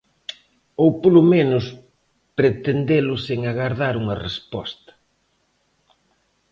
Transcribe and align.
Ou 0.83 0.89
polo 1.03 1.23
menos 1.33 1.65
pretendelo 2.37 3.15
sen 3.25 3.39
agardar 3.51 3.93
unha 4.01 4.15
resposta. 4.27 4.91